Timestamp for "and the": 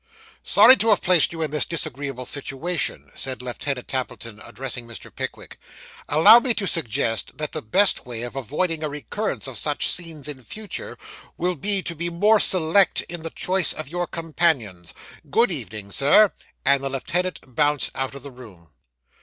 16.65-16.89